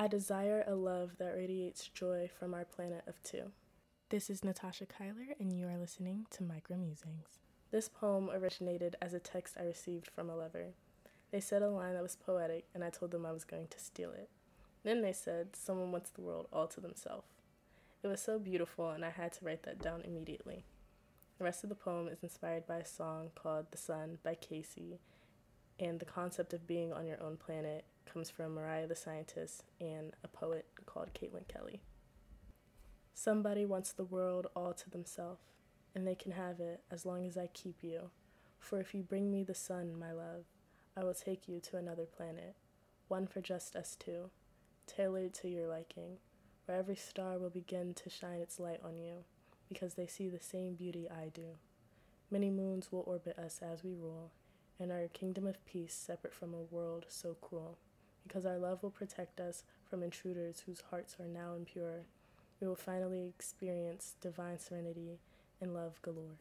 [0.00, 3.52] I desire a love that radiates joy from our planet of two.
[4.08, 7.38] This is Natasha Kyler, and you are listening to Micro Musings.
[7.70, 10.68] This poem originated as a text I received from a lover.
[11.30, 13.78] They said a line that was poetic, and I told them I was going to
[13.78, 14.30] steal it.
[14.84, 17.28] Then they said, Someone wants the world all to themselves.
[18.02, 20.64] It was so beautiful, and I had to write that down immediately.
[21.36, 24.98] The rest of the poem is inspired by a song called The Sun by Casey,
[25.78, 30.12] and the concept of being on your own planet comes from Mariah the Scientist and
[30.24, 31.80] a poet called Caitlin Kelly.
[33.14, 35.42] Somebody wants the world all to themselves,
[35.94, 38.10] and they can have it as long as I keep you.
[38.58, 40.44] For if you bring me the sun, my love,
[40.96, 42.56] I will take you to another planet,
[43.06, 44.30] one for just us two,
[44.86, 46.16] tailored to your liking,
[46.66, 49.24] where every star will begin to shine its light on you,
[49.68, 51.58] because they see the same beauty I do.
[52.28, 54.32] Many moons will orbit us as we rule,
[54.80, 57.78] and our kingdom of peace separate from a world so cruel.
[58.26, 62.04] Because our love will protect us from intruders whose hearts are now impure,
[62.60, 65.18] we will finally experience divine serenity
[65.60, 66.38] and love galore.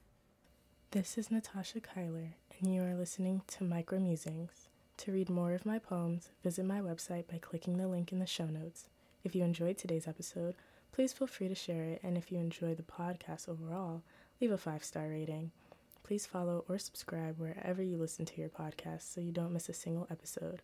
[0.91, 4.69] This is Natasha Kyler, and you are listening to Micro Musings.
[4.97, 8.25] To read more of my poems, visit my website by clicking the link in the
[8.25, 8.87] show notes.
[9.23, 10.55] If you enjoyed today's episode,
[10.91, 14.01] please feel free to share it, and if you enjoy the podcast overall,
[14.41, 15.51] leave a five star rating.
[16.03, 19.73] Please follow or subscribe wherever you listen to your podcast so you don't miss a
[19.73, 20.61] single episode.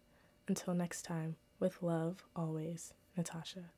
[0.47, 3.71] Until next time, with love, always, Natasha.